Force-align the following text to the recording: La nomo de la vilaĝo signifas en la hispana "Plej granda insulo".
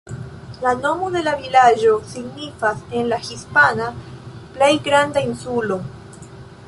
La 0.61 0.71
nomo 0.85 1.09
de 1.15 1.21
la 1.27 1.33
vilaĝo 1.43 1.91
signifas 2.13 2.81
en 3.01 3.11
la 3.11 3.21
hispana 3.27 3.93
"Plej 4.57 4.71
granda 4.89 5.25
insulo". 5.29 5.79